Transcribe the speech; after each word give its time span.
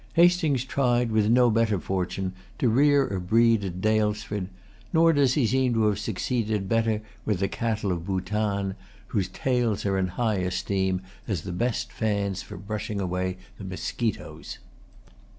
Hastings 0.13 0.65
tried, 0.65 1.11
with 1.11 1.29
no 1.29 1.51
better 1.51 1.79
fortune, 1.79 2.33
to 2.57 2.69
rear 2.69 3.05
a 3.05 3.21
breed 3.21 3.63
at 3.63 3.81
Daylesford; 3.81 4.47
nor 4.91 5.13
does 5.13 5.35
he 5.35 5.45
seem 5.45 5.75
to 5.75 5.83
have 5.85 5.99
succeeded 5.99 6.67
better 6.67 7.03
with 7.23 7.39
the 7.39 7.47
cattle 7.47 7.91
of 7.91 8.07
Bootan, 8.07 8.73
whose 9.09 9.27
tails 9.27 9.85
are 9.85 9.99
in 9.99 10.07
high 10.07 10.37
esteem 10.37 11.03
as 11.27 11.43
the 11.43 11.51
best 11.51 11.91
fans 11.91 12.41
for 12.41 12.57
brushing 12.57 12.99
away 12.99 13.37
the 13.59 13.63
mosquitoes. 13.63 14.57